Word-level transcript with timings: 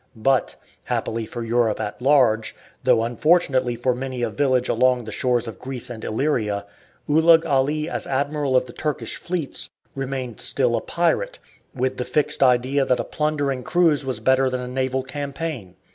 But, 0.15 0.55
happily 0.85 1.27
for 1.27 1.43
Europe 1.43 1.79
at 1.79 2.01
large, 2.01 2.55
though 2.83 3.03
unfortunately 3.03 3.75
for 3.75 3.93
many 3.93 4.23
a 4.23 4.31
village 4.31 4.67
along 4.67 5.03
the 5.03 5.11
shores 5.11 5.47
of 5.47 5.59
Greece 5.59 5.91
and 5.91 6.03
Illyria, 6.03 6.65
Ulugh 7.07 7.45
Ali 7.45 7.87
as 7.87 8.07
admiral 8.07 8.55
of 8.55 8.65
the 8.65 8.73
Turkish 8.73 9.15
fleets 9.17 9.69
remained 9.93 10.39
still 10.41 10.75
a 10.75 10.81
pirate, 10.81 11.37
with 11.75 11.97
the 11.97 12.03
fixed 12.03 12.41
idea 12.41 12.83
that 12.83 12.99
a 12.99 13.03
plundering 13.03 13.61
cruise 13.61 14.03
was 14.03 14.19
better 14.19 14.49
than 14.49 14.61
a 14.61 14.67
naval 14.67 15.03
campaign. 15.03 15.75